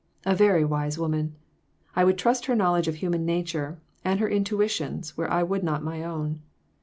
[0.25, 1.35] "A very wise woman.
[1.95, 5.83] I would trust her knowledge of human nature, and her intuitions, where I would not
[5.83, 6.41] my own."